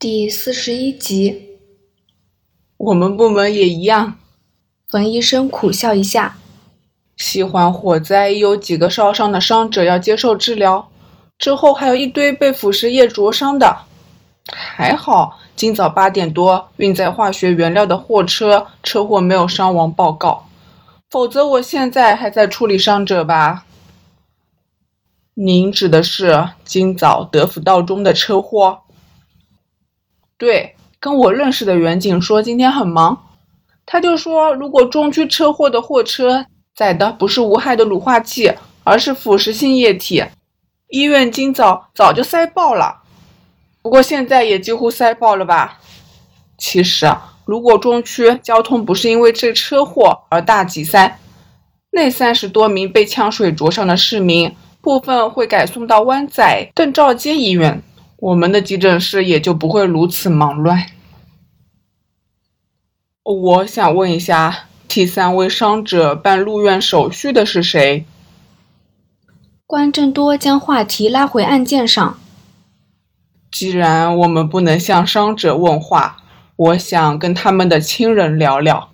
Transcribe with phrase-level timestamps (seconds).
[0.00, 1.58] 第四十一集，
[2.78, 4.16] 我们部门也一样。
[4.88, 6.38] 冯医生苦笑一下。
[7.18, 10.88] 西环火灾有几个烧伤的伤者要接受治疗，
[11.36, 13.76] 之后还有一堆被腐蚀液灼伤的。
[14.50, 20.48] 还好，今早八点多运载化学原料的货车车祸没有伤亡报告，
[21.10, 23.66] 否则我现在还在处理伤者吧。
[25.34, 28.84] 您指的是今早德辅道中的车祸？
[30.40, 33.26] 对，跟我认识的远景说今天很忙，
[33.84, 38.50] 他就说如果中区车祸的货车载的不是无害的乳化剂，
[38.82, 40.24] 而是腐蚀性液体，
[40.88, 43.02] 医院今早早就塞爆了。
[43.82, 45.78] 不过现在也几乎塞爆了吧？
[46.56, 51.18] 其实，如果中区交通不是因为这车祸而大挤塞，
[51.90, 57.82] 那三十多名被呛水灼伤的市民，部分会改送到湾仔邓肇坚医院。
[58.20, 60.86] 我们的急诊室也就不会如此忙乱。
[63.22, 68.04] 我想问一下，替三位伤者办入院手续的是谁？
[69.66, 72.18] 关正多将话题拉回案件上。
[73.50, 76.18] 既然我们不能向伤者问话，
[76.56, 78.90] 我想跟他们的亲人聊聊。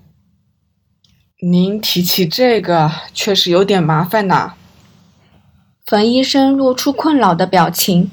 [1.40, 4.54] 您提起这个，确实有点麻烦呐。
[5.84, 8.10] 冯医生露出困扰的表情。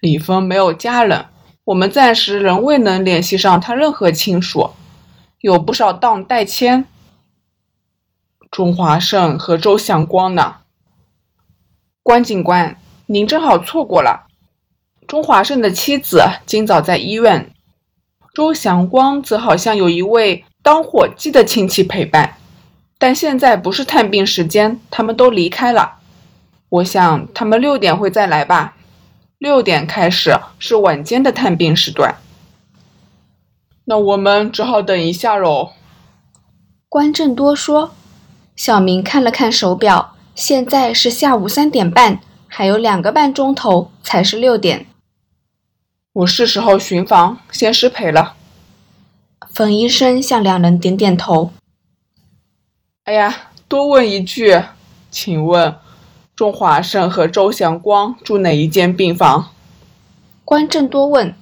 [0.00, 1.26] 李峰没有家人，
[1.64, 4.70] 我们暂时仍未能联系上他任何亲属，
[5.40, 6.86] 有不少档代签。
[8.50, 10.56] 钟华胜和周祥光呢？
[12.02, 14.26] 关警官，您正好错过了。
[15.06, 17.52] 钟华胜的妻子今早在医院，
[18.32, 22.38] 周祥光则好像有一位当伙计的亲戚陪伴，
[22.98, 25.98] 但现在不是探病时间，他们都离开了。
[26.70, 28.76] 我想他们六点会再来吧。
[29.40, 32.16] 六点开始是晚间的探病时段，
[33.86, 35.72] 那我们只好等一下喽。
[36.90, 37.94] 关正多说。
[38.54, 44.84] 小明看了看手表，现在是下午三点半，还有两个半钟头才是六点。
[46.12, 48.34] 我是时候巡房，先失陪了。
[49.54, 51.52] 冯医生向两人点点头。
[53.04, 53.34] 哎呀，
[53.66, 54.62] 多问一句，
[55.10, 55.74] 请问？
[56.40, 59.50] 钟华胜和周祥光住哪一间病房？
[60.42, 61.34] 关正多问。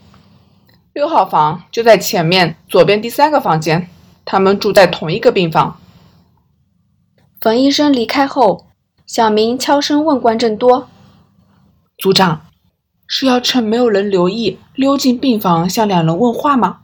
[0.92, 3.88] 六号房就在前面左边第三个房间，
[4.24, 5.78] 他们住在同一个病房。
[7.40, 8.66] 冯医生离开后，
[9.06, 10.88] 小明悄声问关正多
[11.96, 12.46] ：“组长，
[13.06, 16.80] 是要趁没有人留意溜进病房向两人问话吗？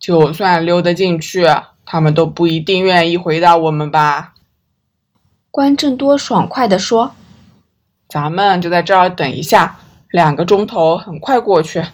[0.00, 1.44] 就算溜得进去，
[1.84, 4.32] 他们都不一定愿意回答我们吧。”
[5.52, 7.12] 关正多爽快地说
[8.08, 9.78] ：“咱们就在这儿等一下，
[10.10, 11.84] 两个钟头很快过去。”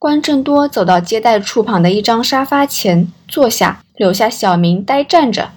[0.00, 5.50] 关正多走到接待处旁的一张沙发前坐下，留下小明呆站着。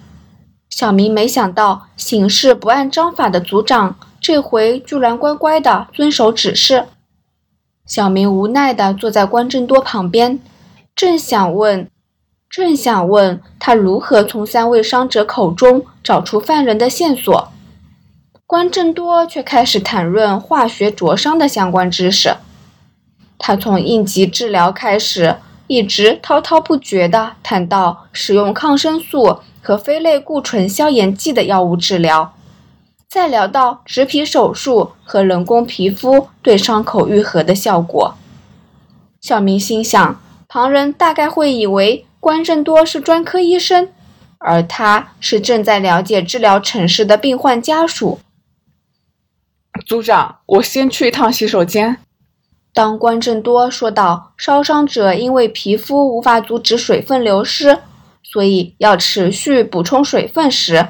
[0.70, 6.88] 小明没想到行事不按章法的组长，这回居然乖乖的遵守指示。
[7.86, 10.42] 小明无奈地坐在关正多旁边，
[10.94, 11.90] 正想问。
[12.56, 17.52] 正想问他如何从三位伤者口中找出犯人的线索，
[18.48, 22.38] 关正多却开始谈论化学灼伤的相关知识。
[23.38, 25.36] 他从应急治疗开始，
[25.68, 32.34] 一直滔滔不绝地谈到使用抗生素和非类固醇消炎剂的药物治疗，
[33.10, 38.16] 再聊到植皮手术和人工皮肤对伤口愈合的效果。
[39.20, 42.06] 小明心想，旁人大概会以为。
[42.26, 43.90] 关正多是专科医生，
[44.40, 48.20] 而他是正在了解治疗城市的病患家属。
[49.86, 51.98] 组长，我先去一趟洗手间。
[52.74, 57.78] 当关正多说到烧伤者因为皮肤无法阻止水分流失，
[58.24, 60.88] 所以要持续补充水分时，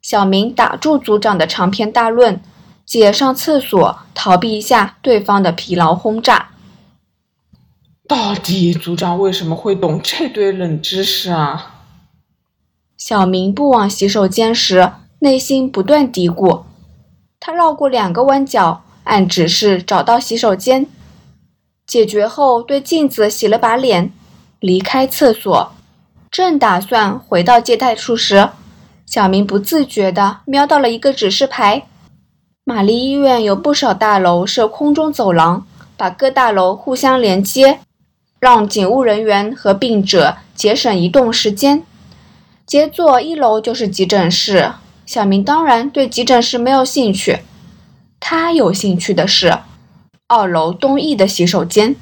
[0.00, 2.42] 小明打住组长的长篇大论，
[2.84, 6.48] 借上厕所逃避一下对方的疲劳轰炸。
[8.12, 11.76] 到底组长为什么会懂这堆冷知识啊？
[12.98, 16.64] 小明不往洗手间时，内心不断嘀咕。
[17.40, 20.86] 他绕过两个弯角，按指示找到洗手间，
[21.86, 24.12] 解决后对镜子洗了把脸，
[24.60, 25.72] 离开厕所。
[26.30, 28.50] 正打算回到接待处时，
[29.06, 31.86] 小明不自觉地瞄到了一个指示牌。
[32.64, 35.66] 玛丽医院有不少大楼设空中走廊，
[35.96, 37.80] 把各大楼互相连接。
[38.42, 41.84] 让警务人员和病者节省移动时间。
[42.66, 44.72] 杰座一楼就是急诊室。
[45.06, 47.38] 小明当然对急诊室没有兴趣，
[48.18, 49.56] 他有兴趣的是，
[50.26, 51.94] 二楼东翼的洗手间。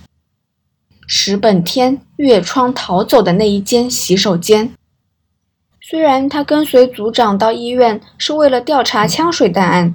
[1.07, 4.73] 石本天越窗逃走的那一间洗手间。
[5.83, 9.95] 虽然他跟随组长到医院是为了调查枪水弹案，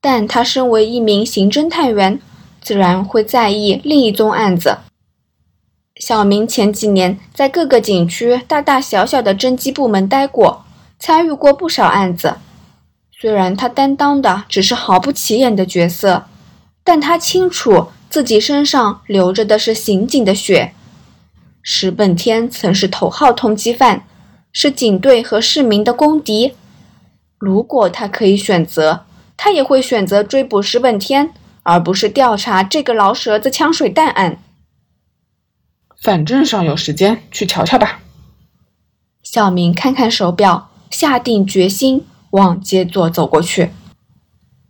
[0.00, 2.18] 但他身为一名刑侦探员，
[2.62, 4.78] 自然会在意另一宗案子。
[5.98, 10.64] 小明前几年在各个景区大大小小的侦缉部门待过，
[10.98, 12.36] 参与过不少案子。
[13.12, 16.24] 虽然他担当的只是毫不起眼的角色，
[16.84, 20.72] 但他清楚自己身上流着的是刑警的血。
[21.62, 24.04] 石本天曾是头号通缉犯。
[24.50, 26.54] 是警队和市民的公敌。
[27.38, 29.04] 如果他可以选择，
[29.36, 31.30] 他也会选择追捕石本天，
[31.62, 34.42] 而不是调查这个老舌子枪水弹案。
[36.00, 38.00] 反正尚有时间，去瞧瞧吧。
[39.22, 43.70] 小明看看手表，下定决心往借座走过去。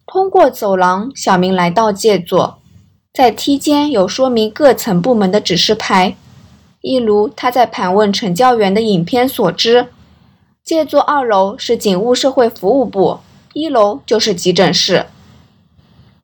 [0.06, 2.62] 通过走廊，小明来到借座，
[3.12, 6.16] 在梯间有说明各层部门的指示牌。
[6.80, 9.88] 一如他在盘问陈教员的影片所知，
[10.64, 13.19] 借座二楼是警务社会服务部，
[13.52, 15.06] 一楼就是急诊室，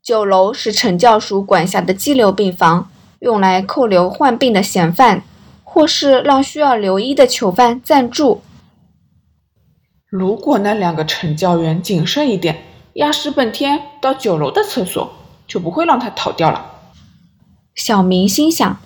[0.03, 2.89] 九楼是陈教署管辖的激流病房，
[3.25, 5.23] 用来扣留患病的嫌犯，
[5.65, 8.43] 或是让需要留医的囚犯暂住。
[10.11, 12.63] 如果那两个惩教员谨慎一点，
[12.93, 15.11] 押石本天到九楼的厕所，
[15.49, 16.73] 就不会让他逃掉了。
[17.75, 18.79] 小明心想。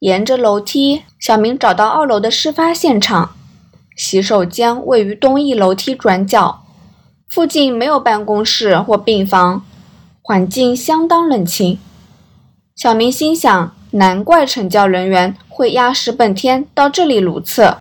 [0.00, 3.34] 沿着楼梯，小明找到二楼的事发现场。
[3.96, 6.62] 洗手间位于东翼楼梯转角，
[7.28, 9.64] 附近没有办公室或病房，
[10.22, 11.80] 环境相当冷清。
[12.78, 17.78] 小明心想：难怪惩教人员会押石本天到这里如厕。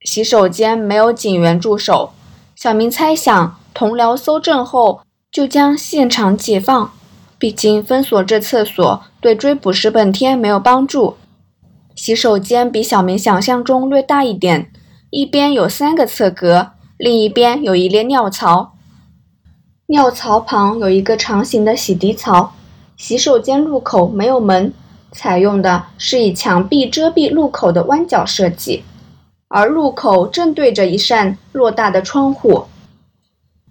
[0.00, 2.14] 洗手间没有警员驻守，
[2.56, 6.90] 小明猜想同僚搜证后就将现场解放。
[7.38, 11.18] 毕竟封锁这厕所对追捕石本天没有帮助。
[11.94, 14.72] 洗手间比小明想象中略大一点，
[15.10, 18.72] 一边有三个侧格，另一边有一列尿槽。
[19.88, 22.54] 尿槽旁有一个长形的洗涤槽。
[23.00, 24.74] 洗手间入口没有门，
[25.10, 28.84] 采用的是以墙壁遮蔽入口的弯角设计，
[29.48, 32.66] 而入口正对着一扇偌大的窗户。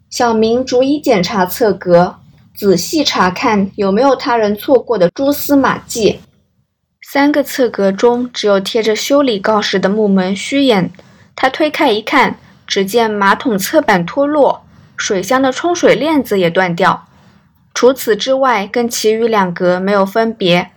[0.10, 2.16] 小明逐一检查侧格，
[2.56, 6.22] 仔细查看有没有他人错过的蛛丝马迹。
[7.04, 10.92] 三个侧格中只有贴着修理告示的木门虚掩。
[11.36, 14.64] 他推开一看，只见马桶侧板脱落，
[14.98, 17.06] 水箱的冲水链子也断掉。
[17.80, 20.70] 除此之外，跟其余两格没有分别。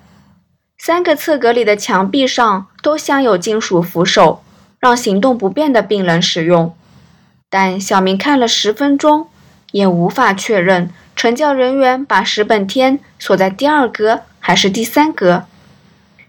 [0.79, 4.45] 三个侧格里的墙壁上都镶有金属扶手，
[4.79, 6.77] 让行动不便的病人使用。
[7.51, 9.27] 但小明看了十分钟，
[9.73, 15.47] 也无法确认成教人员把石本天锁在第二格还是第三格。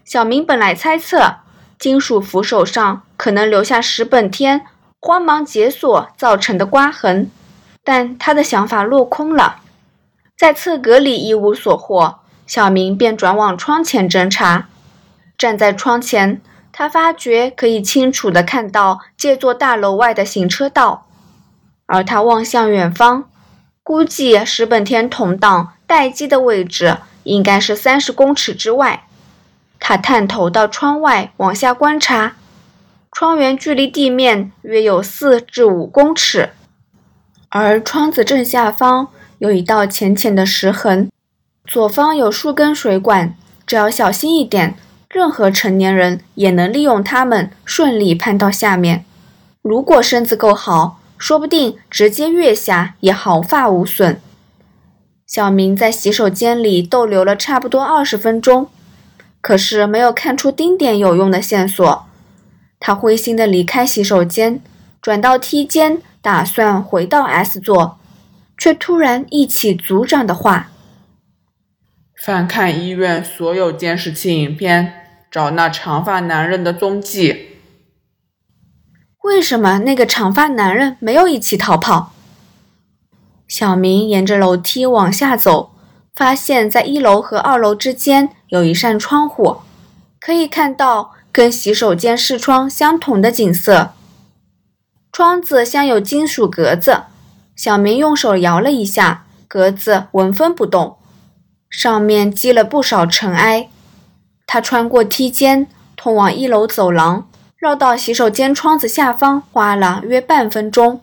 [0.04, 1.36] 小明本来猜测
[1.78, 4.62] 金属扶手上可能留下石本天
[4.98, 7.30] 慌忙解锁造成的刮痕，
[7.84, 9.60] 但他的想法落空了。
[10.44, 14.68] 在侧格里一无所获，小明便转往窗前侦查。
[15.38, 21.06] 站在窗前，他发觉可以清楚地看到这座大楼外的行车道，
[21.86, 23.24] 而他望向远方，
[23.82, 29.06] 估计石本天同党待机的位置应该是三十公尺之外。
[29.80, 32.36] 他探头到窗外往下观察，
[33.10, 36.50] 窗缘距离地面约有四至五公尺，
[37.48, 41.10] 而窗子正下方有一道浅浅的石痕，
[41.66, 43.34] 左方有数根水管，
[43.66, 44.76] 只要小心一点，
[45.08, 49.04] 任何成年人也能利用它们顺利攀到下面。
[49.62, 54.20] 如果身子够好，说不定直接跃下也毫发无损。
[55.26, 58.68] 小明在洗手间里逗留了差不多二十分钟。
[59.40, 62.06] 可是没有看出丁点有用的线索，
[62.80, 64.62] 他灰心地离开洗手间，
[65.02, 67.98] 转到梯间，打算回到 S 座，
[68.64, 70.70] 却突然忆起组长的话：
[72.16, 77.58] 翻看医院所有监视器影片，找那长发男人的踪迹。
[79.24, 82.14] 为什么那个长发男人没有一起逃跑？
[83.46, 85.74] 小明沿着楼梯往下走。
[86.14, 89.58] 发现，在一楼和二楼之间有一扇窗户，
[90.18, 93.92] 可以看到跟洗手间视窗相同的景色。
[95.12, 97.02] 窗子镶有金属格子，
[97.56, 100.98] 小明用手摇了一下，格子纹风不动，
[101.70, 103.68] 上面积了不少尘埃。
[104.46, 111.00] 他穿过梯间，通往一楼走廊，绕到洗手间窗子下方，花了约半分钟。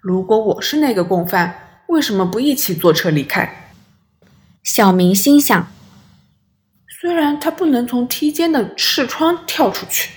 [0.00, 3.72] 如果我是那个共犯，为什么不一起坐车离开？
[4.62, 5.68] 小明心想：
[7.00, 10.10] 虽然他不能从梯间的视窗跳出去，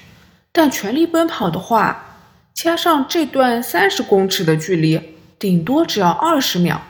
[0.52, 2.18] 但全力奔跑的话，
[2.54, 5.11] 加上这段三十公尺的距离，
[5.42, 6.84] 顶多只要二十秒。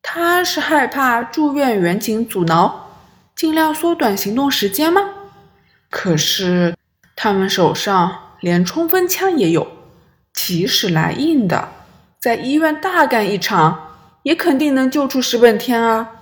[0.00, 2.86] 他是害怕住院员警阻挠，
[3.36, 5.02] 尽量缩短行动时间吗？
[5.90, 6.74] 可是
[7.14, 9.68] 他们手上连冲锋枪也有，
[10.32, 11.68] 即使来硬的，
[12.18, 13.90] 在医院大干一场，
[14.22, 16.12] 也肯定能救出石本天啊！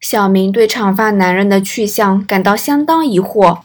[0.00, 3.58] 小明对长发男人的去向感到相当疑惑。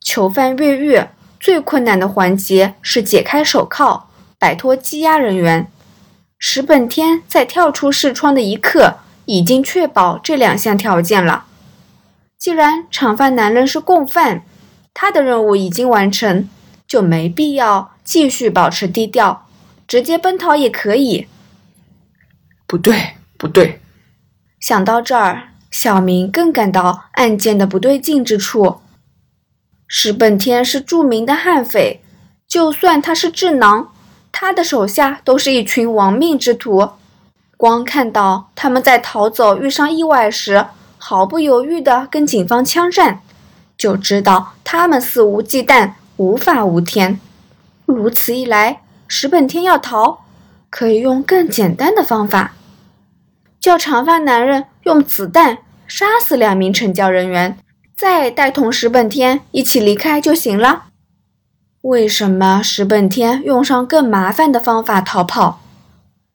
[0.00, 1.04] 囚犯越狱
[1.40, 4.09] 最困难的环节是解开手铐，
[4.40, 5.70] 摆脱羁押人员。
[6.38, 11.44] 石本天在跳出视窗的一刻，已经确保这两项条件了。
[12.38, 14.42] 既然长发男人是共犯，
[14.94, 16.48] 他的任务已经完成，
[16.86, 19.46] 就没必要继续保持低调，
[19.86, 21.26] 直接奔逃也可以。
[22.66, 23.82] 不对，不对。
[24.58, 28.80] 想到这儿，小明更感到案件的不对劲之处。
[29.86, 32.00] 石本天是著名的悍匪，
[32.48, 33.92] 就算他是智囊。
[34.32, 36.90] 他的手下都是一群亡命之徒，
[37.56, 43.20] 光看到他们在逃走遇上意外时毫不犹豫地跟警方枪战，
[43.76, 47.20] 就知道他们肆无忌惮、无法无天。
[47.84, 50.20] 如此一来，石本天要逃，
[50.70, 52.52] 可以用更简单的方法，
[53.60, 57.58] 叫长发男人用子弹杀死两名惩教人员，
[57.96, 60.84] 再带同石本天一起离开就行了。
[61.82, 65.62] 为什么石本天用上更麻烦的方法逃跑？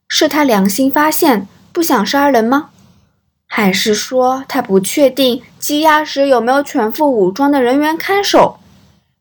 [0.07, 2.71] 是他良心发现不想杀人吗？
[3.45, 8.59] 还是说他不确定羁押时有没有全副武装的人员看守，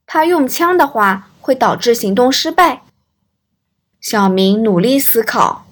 [0.07, 2.81] 怕用枪的话会导致行动失败？
[4.01, 5.67] 小明努力思考，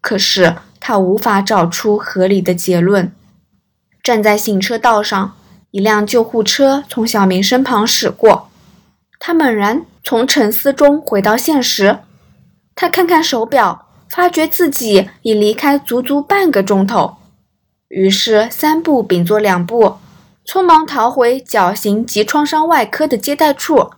[0.00, 3.12] 可是他无法找出合理的结论。
[4.02, 5.36] 站在行车道上，
[5.72, 8.48] 一辆救护车从小明身旁驶过。
[9.18, 11.98] 他猛然从沉思中回到现实，
[12.74, 17.16] 他看看手表，发觉自己已离开足足半个钟头，
[17.88, 19.96] 于是三步并作两步，
[20.46, 23.90] 匆忙逃回绞刑及创伤外科的接待处。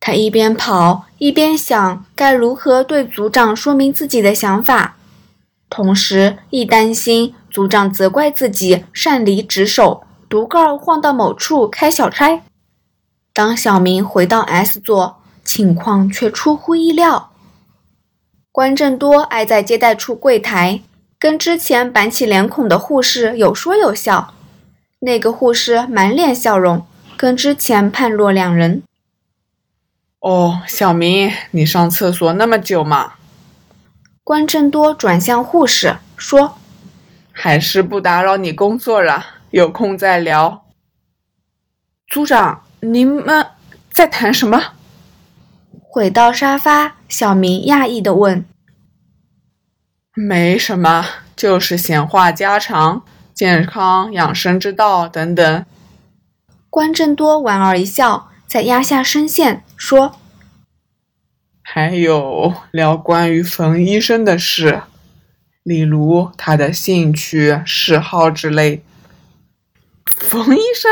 [0.00, 4.96] 他一边跑一边想该如何对组长说明自己的想法，
[5.68, 12.42] 同时亦担心组长责怪自己擅离职守，独个儿晃到某处开小差。
[13.40, 17.30] 当小明回到 S 座，情况却出乎意料。
[18.52, 20.82] 关正多挨在接待处柜台，
[21.18, 24.34] 跟之前板起脸孔的护士有说有笑。
[24.98, 28.82] 那个护士满脸笑容，跟之前判若两人。
[30.18, 33.14] 哦，小明，你上厕所那么久嘛？
[34.22, 36.58] 关正多转向护士说
[37.32, 40.66] ：“还是不打扰你工作了，有空再聊。”
[42.06, 42.64] 组长。
[42.82, 43.46] 你们
[43.92, 44.72] 在谈什么？
[45.82, 48.44] 回到沙发，小明讶异的问
[50.14, 51.04] ：“没什么，
[51.36, 55.66] 就是闲话家常，健康养生之道等等。”
[56.70, 60.16] 关正多莞尔一笑，再压下声线说
[61.60, 64.82] ：“还有聊关于冯医生的事，
[65.64, 68.82] 例如他的兴趣嗜好之类。”
[70.16, 70.90] 冯医生。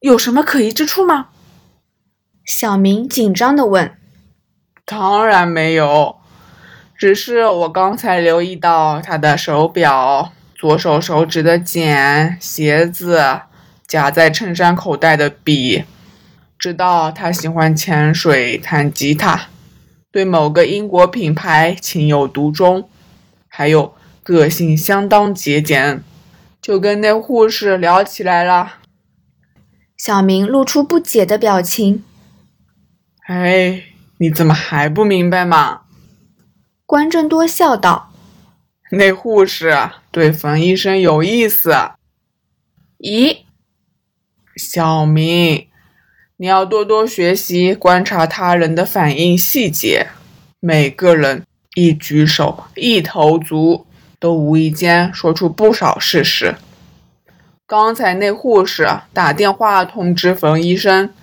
[0.00, 1.28] 有什么可疑之处吗？
[2.46, 3.92] 小明紧张的问。
[4.86, 6.16] 当然没有，
[6.96, 13.42] 只是我刚才留意到他的手表、左手手指的茧、鞋子、
[13.86, 15.84] 夹在衬衫口袋的笔，
[16.58, 19.48] 知道他喜欢潜水、弹吉他，
[20.10, 22.88] 对某个英国品牌情有独钟，
[23.48, 26.02] 还有个性相当节俭，
[26.62, 28.76] 就跟那护士聊起来了。
[30.02, 32.02] 小明露出不解的表情。
[33.28, 33.84] “哎，
[34.16, 35.82] 你怎么还不明白吗？”
[36.86, 38.10] 关正多笑道。
[38.92, 41.74] “那护士对冯医生有意思。
[43.00, 43.40] ”“咦？”
[44.56, 45.68] 小明，
[46.38, 50.06] 你要多多学习观察他人的反应细节。
[50.60, 53.86] 每个人一举手、一投足，
[54.18, 56.56] 都无意间说出不少事实。”
[57.70, 61.14] 刚才那护士打电话通知冯医生，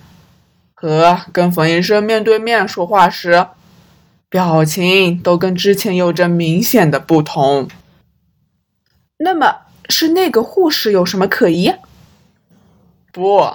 [0.72, 3.48] 和跟冯医生面对面说话时，
[4.30, 7.68] 表情都跟之前有着明显的不同。
[9.18, 9.56] 那么
[9.90, 11.74] 是那个护士有什么可疑？
[13.12, 13.46] 不，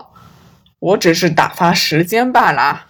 [0.77, 2.89] 我只是打发时间罢了。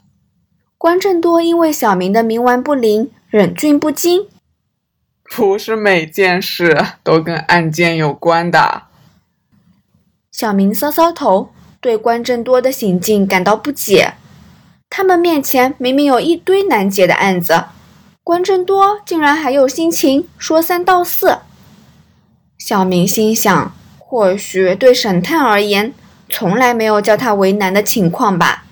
[0.77, 4.27] 关正多因为小明的冥顽不灵，忍俊不禁。
[5.33, 8.88] 不是每件事都跟案件有关的。
[10.33, 14.15] 小明搔搔头，对关正多的行径感到不解。
[14.89, 17.65] 他们面前明明有一堆难解的案子，
[18.23, 21.37] 关正多竟然还有心情说三道四。
[22.57, 25.93] 小明心想，或许对沈探而言，
[26.27, 28.65] 从来没有叫他为难的情况吧。